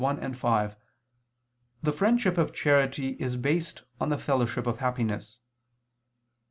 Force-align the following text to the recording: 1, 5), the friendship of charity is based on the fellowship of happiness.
1, 0.01 0.33
5), 0.33 0.75
the 1.83 1.91
friendship 1.91 2.35
of 2.35 2.51
charity 2.51 3.09
is 3.19 3.37
based 3.37 3.83
on 3.99 4.09
the 4.09 4.17
fellowship 4.17 4.65
of 4.65 4.79
happiness. 4.79 5.37